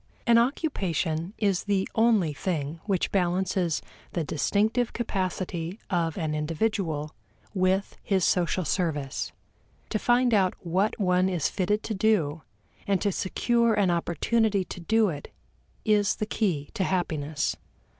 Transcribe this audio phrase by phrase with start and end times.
[0.25, 7.11] An occupation is the only thing which balances the distinctive capacity of an individual
[7.53, 9.31] with his social service.
[9.91, 12.41] To find out what one is fitted to do
[12.87, 15.31] and to secure an opportunity to do it
[15.85, 17.55] is the key to happiness.